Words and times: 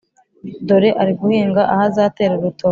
dore 0.67 0.89
ari 1.01 1.13
guhinga 1.19 1.61
aho 1.71 1.81
azatera 1.89 2.33
urutoke 2.35 2.69